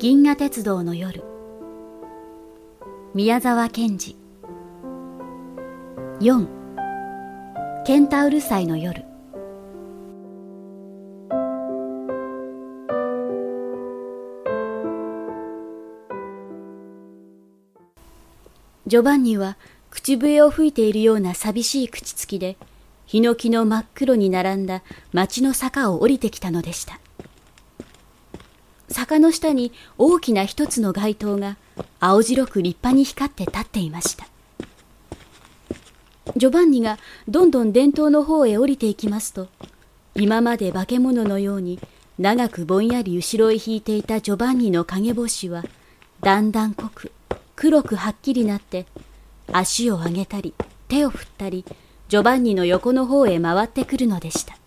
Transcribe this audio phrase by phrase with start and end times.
[0.00, 1.22] 銀河鉄道の夜。
[3.12, 4.16] 宮沢賢治。
[6.20, 6.48] 4
[7.84, 9.04] ケンタウル祭の夜。
[18.86, 19.58] ジョバンニは
[19.90, 22.56] 口笛を吹いているような寂しい口つきで
[23.04, 24.82] ヒノキの真っ黒に並んだ
[25.12, 26.98] 町の坂を降りてきたのでした。
[29.10, 31.56] 坂の下に大きな一つの街灯が
[31.98, 34.28] 青白く立派に光って立っていました。
[36.36, 39.48] ジョバンニがどんどん伝統の方へ降りていきますと
[40.14, 41.80] 今まで化け物のように
[42.20, 45.64] 長くぼんやり後ろへ引いていたジョバンニの影星は
[46.20, 47.10] だんだん濃く
[47.56, 48.86] 黒くはっきりなって
[49.52, 50.54] 足を上げたり
[50.86, 51.64] 手を振ったり
[52.08, 54.59] ジョバンニの横の方へ回ってくるのでした。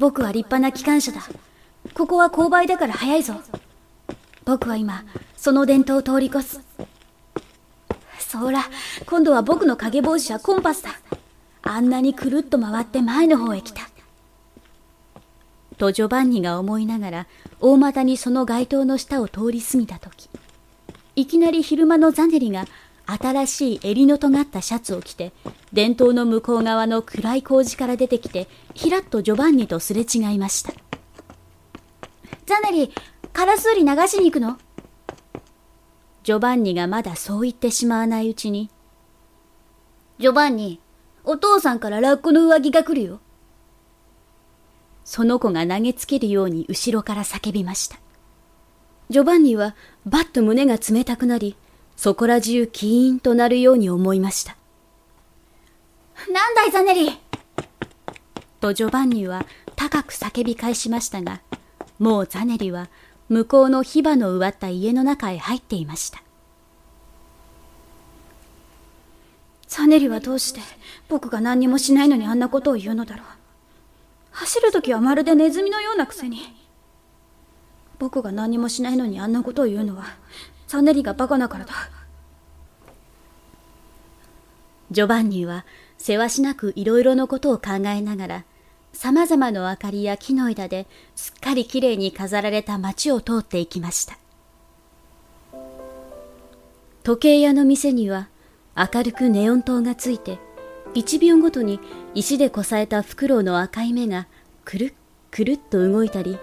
[0.00, 1.20] 僕は立派な機関車だ。
[1.92, 3.34] ここは勾配だから早いぞ。
[4.46, 5.04] 僕は今、
[5.36, 6.60] その伝統を通り越す。
[8.18, 8.64] そら、
[9.04, 10.98] 今度は僕の影帽子はコンパスだ。
[11.60, 13.90] あんなにくるっと回って前の方へ来た。
[15.76, 17.26] とジョバンニが思いながら
[17.60, 20.28] 大股にその街灯の下を通り過ぎた時
[21.16, 22.66] いきなり昼間のザネリが
[23.10, 25.32] 新しい襟の尖ったシャツを着て
[25.72, 30.72] 伝統の向こう側の暗い工事から出てきてひらっとジョバンニとすれ違いました。
[32.46, 32.92] ザネリ
[33.32, 34.58] カラスウリ流しに行くの？
[36.24, 38.70] ジョバンニがまだそう言ってしまわないうちに。
[40.18, 40.80] ジョバンニ
[41.24, 43.20] お父さんからラッコの上着が来るよ。
[45.04, 47.98] その子が投げつけるように後ろから叫びました。
[49.08, 49.74] ジョバンニは
[50.06, 51.56] バッと胸が冷たくなり
[52.00, 54.56] そこら中キーンとなるように思いました。
[56.32, 57.10] なんだい、ザネリ
[58.58, 59.44] とジョバンニは
[59.76, 61.42] 高く叫び返しましたが、
[61.98, 62.88] もうザネリは
[63.28, 66.22] 向こうの火花の植わった家の中へ入っていました。
[69.68, 70.60] ザネリはどうして
[71.10, 73.26] 僕が何にもしないのにあんなことを言うのだろう。
[74.30, 76.38] 走るときはまるでネズミのようなくせに。
[77.98, 80.04] 僕が何もしないのにあんなことを言うのは
[80.70, 81.74] サネリがバカだからだ。
[84.92, 85.66] ジョバンニは
[85.98, 88.44] せわしなくいろいろのことを考えながら、
[88.92, 90.86] 様々な明かりや木の枝で
[91.16, 94.16] すっかりきれいに飾られた街を通っていきました。
[97.02, 98.28] 時計屋の店には
[98.76, 100.38] 明るくネオン灯がついて、
[100.94, 101.80] 一秒ごとに
[102.14, 104.28] 石でこさえたフクロウの赤い目が
[104.64, 104.92] くるっ
[105.32, 106.38] くるっと動いたり、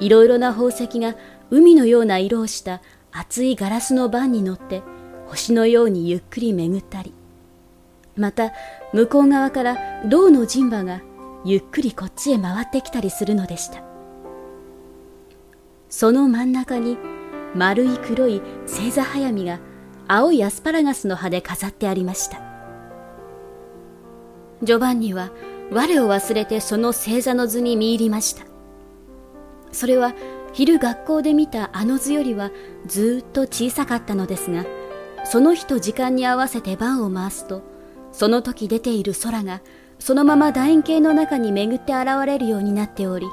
[0.00, 1.14] いろいろな宝石が
[1.50, 2.80] 海のような色をした
[3.12, 4.82] 厚いガラスの盤に乗って
[5.26, 7.12] 星のようにゆっくり巡ったり。
[8.16, 8.52] また
[8.92, 9.76] 向こう側から
[10.06, 11.00] 銅の人馬が
[11.44, 13.82] ゆっくりこっちへ回ってきたりするのでした。
[15.88, 16.98] その真ん中に
[17.54, 19.58] 丸い黒い星座早見が
[20.06, 22.40] 青いアスパラガスの葉で飾ってありました。
[24.62, 25.30] ジョバンニは
[25.72, 28.44] 我を忘れてその星座の図に見入りました。
[29.72, 30.14] それは
[30.52, 32.50] 昼学校で見たあの図よりは
[32.86, 34.64] ずっと小さかったのですが
[35.24, 37.62] その日と時間に合わせて番を回すと
[38.12, 39.60] その時出ている空が
[39.98, 43.26] そのまま楕円形の中に巡って現れるようになっており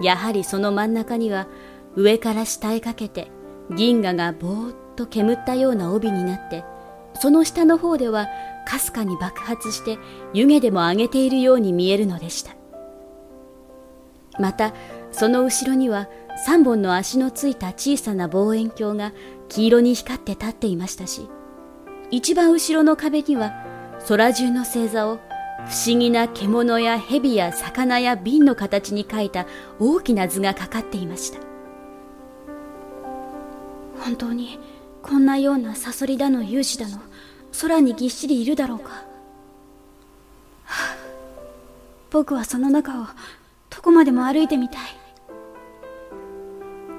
[0.00, 1.46] やはりその真ん中には
[1.94, 3.30] 上から下へかけて
[3.74, 6.64] 銀河がぼーっと煙ったような帯になって
[7.14, 8.26] その下の方では
[8.66, 9.98] かすかに爆発して
[10.34, 12.56] 湯気でも上げているように見えるのでした。
[14.38, 14.74] また
[15.12, 16.08] その後ろには
[16.46, 19.12] 3本の足のついた小さな望遠鏡が
[19.48, 21.28] 黄色に光って立っていましたし
[22.10, 23.52] 一番後ろの壁には
[24.06, 25.18] 空中の星座を
[25.66, 29.46] 不思議な獣や蛇や魚や瓶の形に描いた
[29.80, 31.40] 大きな図がかかっていました。
[33.98, 34.60] 本当に
[35.02, 37.00] こんなようなサソリだの勇士だの
[37.60, 39.04] 空にぎっしりいるだろうか、
[42.10, 43.06] 僕はその中を
[43.86, 44.80] こまでも歩いてみたい。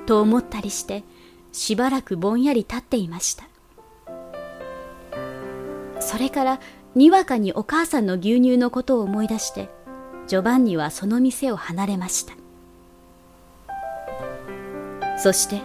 [0.05, 1.03] と思ったりして
[1.51, 3.43] しばらくぼんやり立っていました。
[5.99, 6.59] それから
[6.95, 9.69] にわかにお母さんの牛乳のことを思い出して
[10.27, 12.33] ジョバンニはその店を離れました。
[15.17, 15.61] そして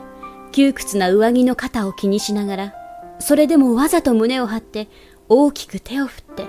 [0.51, 2.75] 窮屈な上着の肩を気にしながら
[3.21, 4.89] それでもわざと胸を張って
[5.29, 6.47] 大きく手を振って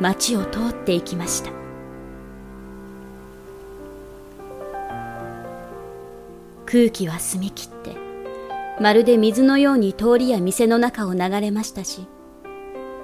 [0.00, 1.63] 街を通っていきました。
[6.74, 7.96] 空気は澄み切って
[8.80, 12.08] まるで水のように通りや店の中を流れましたし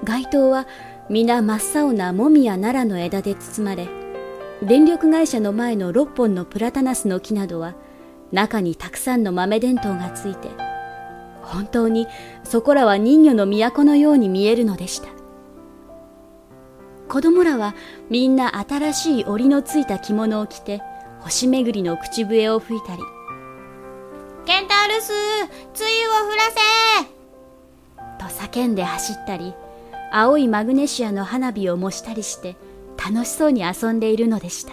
[0.02, 0.66] 街灯は
[1.08, 3.88] 皆真っ青なもみや奈良の枝で包まれ
[4.60, 7.76] 電力会社の前の6本のプラタナスの木などは
[8.32, 10.48] 中にたくさんの豆電灯がついて
[11.42, 12.08] 本当に
[12.42, 15.08] そこらは人魚の都のように見えるのでした。
[17.08, 17.74] 子供らは
[18.08, 20.80] みんな新しい織のついた着物を着て
[21.20, 23.02] 星巡りの口笛を吹いたり
[24.90, 25.12] ケンタウルス
[25.72, 27.06] つゆを降らせ。
[28.18, 29.54] と叫んで走ったり
[30.10, 32.56] 青いマグネシアの花火を模したりして
[32.98, 34.72] 楽しそうに遊んでいるのでした。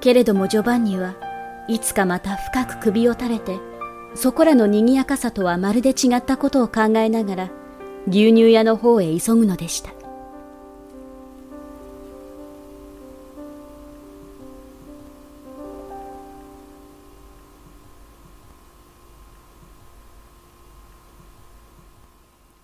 [0.00, 1.14] けれどもジョバンニは
[1.68, 3.58] いつかまた深く首を垂れて
[4.14, 7.50] そこらの賑やかさとはまるで違ったことを考えながら
[8.08, 9.95] 牛乳屋の方へ急ぐのでした。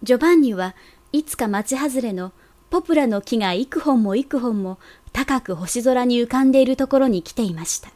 [0.03, 0.75] ジョバンニは
[1.13, 2.33] いつか町外れの
[2.71, 4.79] ポプラの木が幾本も幾本も
[5.13, 7.91] 高く星空に浮かんでいるところに来ていました。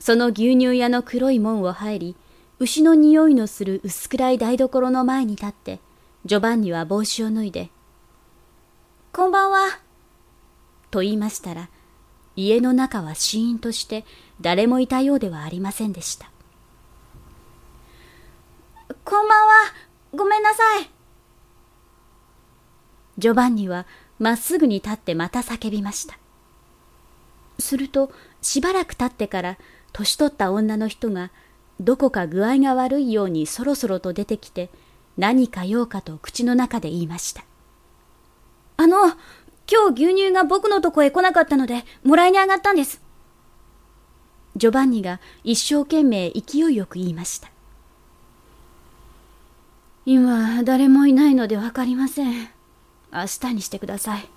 [0.00, 2.16] その牛乳屋の黒い門を入り、
[2.58, 5.80] 牛の匂いのする薄暗い台所の前に立って、
[6.24, 7.70] ジョバンニは帽子を脱いで、
[9.12, 9.78] こんばんは、
[10.90, 11.68] と言いましたら、
[12.36, 14.04] 家の中はシーンとして
[14.40, 16.30] 誰もいたようではありませんでした。
[19.04, 19.52] こんばんは、
[20.14, 20.90] ごめんなさい。
[23.18, 23.86] ジョバンニは
[24.18, 26.18] まっすぐに立ってまた叫びました。
[27.58, 28.10] すると
[28.40, 29.58] しばらく経ってから
[29.92, 31.30] 年取った女の人が
[31.78, 34.70] どこか具合が悪いようにそろそろと出てきて
[35.16, 37.44] 何か用かと口の中で言いました。
[38.76, 39.08] あの、
[39.70, 43.02] 今日牛乳が僕のとこへ来なかったのでもらいに上がったんです。
[44.56, 47.50] ジョバンニが一生懸命勢いよく言いました。
[50.06, 52.48] 今、誰もいないのでわかりません。
[53.12, 54.28] 明日にしてください。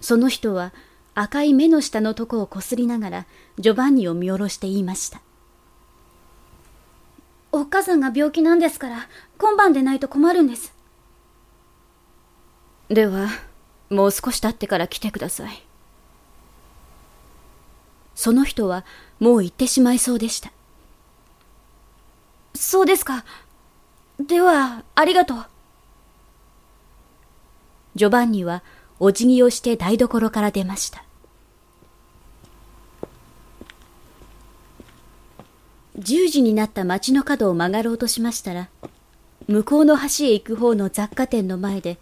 [0.00, 0.72] その人は
[1.14, 3.26] 赤い目の下のとこをこすりながら
[3.58, 5.20] ジョバンニを見下ろして言いました。
[7.52, 9.08] おっかさんが病気なんですから
[9.38, 10.74] 今晩でないと困るんです。
[12.88, 13.28] では、
[13.90, 15.62] もう少し経ってから来てください。
[18.14, 18.84] その人は
[19.20, 20.52] もう行ってしまいそうでした。
[22.54, 23.24] そうですか。
[24.20, 25.46] では、ありがとう。
[27.96, 28.62] ジョバンニは
[28.98, 31.04] お辞儀をして台所から出ました。
[35.98, 38.68] 10時になった街の角を曲がろうとしましたら、
[39.46, 41.98] 向こうの橋へ行く方の雑貨店の前で、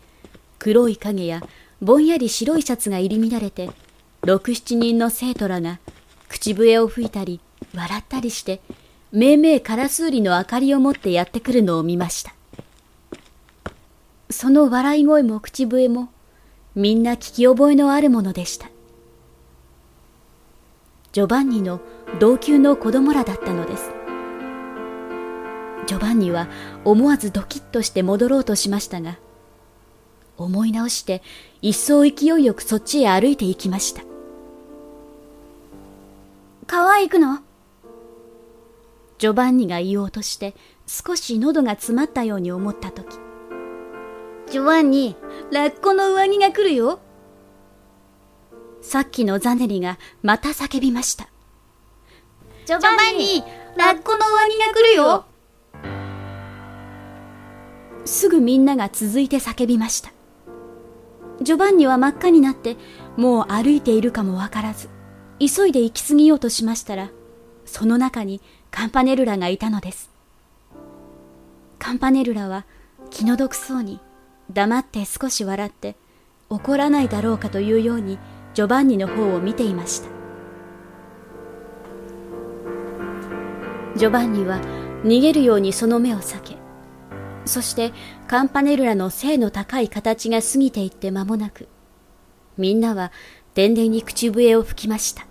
[0.59, 1.43] 黒い影や
[1.81, 3.71] ぼんやり白いシャツが入り乱れて、
[4.25, 5.81] 六七人の生徒らが
[6.29, 7.41] 口笛を吹いたり
[7.75, 8.61] 笑ったりして
[9.13, 12.35] めいめいカラスウリの明かりを持ってやってくるのを見ました。
[14.31, 16.09] その笑い声も口笛も、
[16.75, 18.71] みんな聞き覚えのあるものでした。
[21.13, 21.81] ジョバンニの
[22.21, 23.91] 同級の子供らだったのです。
[25.87, 26.49] ジョバンニは
[26.87, 29.19] 思わずドキッとして戻ろうとしましたが、
[30.39, 31.23] 思い直して
[31.61, 34.03] 一層勢いよくそっちへ歩いて行きました。
[36.67, 37.41] 川へ行くの？
[39.23, 40.53] ジョバンニが言おうとして
[40.85, 43.21] 少し喉が詰まったように思った時。
[44.51, 45.15] ジョバンニ。
[45.53, 46.99] ラッコの上着が来るよ。
[48.81, 51.29] さっきのザネリがまた叫びました。
[52.67, 53.45] ジョバンニ。
[53.77, 55.25] ラッコの上着が来るよ。
[58.05, 60.13] すぐみんなが続いて叫びました。
[61.43, 62.77] ジョバンニは真っ赤になって
[63.17, 64.89] もう歩いているかもわからず
[65.39, 67.13] 急いで行き過ぎようとしましたら
[67.65, 68.41] その中に
[68.71, 70.11] カンパネルラがいたのです。
[71.79, 72.65] カンパネルラは
[73.11, 74.01] 気の毒そうに
[74.53, 75.97] 黙って少し笑って
[76.49, 78.19] 怒らないだろうかというように
[78.55, 80.09] ジョバンニの方を見ていました。
[83.97, 84.59] ジョバンニは
[85.05, 86.57] 逃げるようにその目を避け、
[87.45, 87.93] そして
[88.29, 91.69] カンパネルラの背の高い形が過ぎていって間もなく、
[92.57, 93.13] みんなは
[93.55, 95.27] 天然に口笛を吹きました。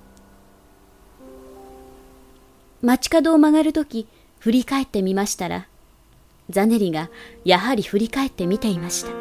[2.81, 4.07] 街角を曲がるとき、
[4.39, 5.67] 振り返ってみましたら、
[6.49, 7.09] ザネリが
[7.45, 9.11] やはり振り返って見ていました。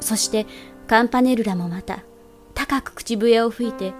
[0.00, 0.46] そして
[0.86, 2.02] カンパネルラもまた
[2.54, 3.92] 高く口笛を吹いて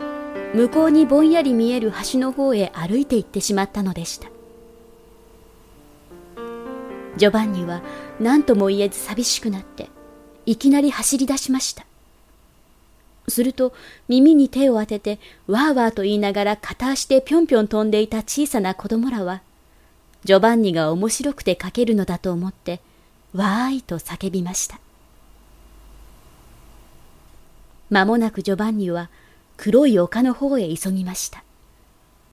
[0.54, 4.28] 向こうにぼんやり見える橋の方へ歩いて行ってしまったのでした。
[7.16, 7.82] ジョバンニは
[8.20, 9.90] 何とも言えず寂しくなって
[10.46, 11.84] いきなり走り出しました。
[13.30, 13.72] すると
[14.08, 19.42] 耳に手を当ててわーわーと言いながら片足でぴょんぴょん飛んでいた小さな子供らは、
[20.24, 22.80] ジョバンニが面白くて書けるのだと思って、
[23.34, 24.80] わーいと叫びました。
[27.90, 29.10] まもなくジョバンニは
[29.56, 31.42] 黒い丘の方へ急ぎました